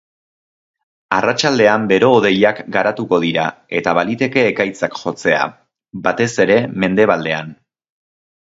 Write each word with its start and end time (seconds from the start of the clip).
Arratsaldean 1.17 1.83
bero-hodeiak 1.91 2.61
garatuko 2.77 3.19
dira 3.25 3.45
eta 3.81 3.95
baliteke 3.99 4.47
ekaitzak 4.53 4.99
jotzea, 5.03 5.45
batez 6.09 6.31
ere 6.47 6.61
mendebaldean. 6.87 7.55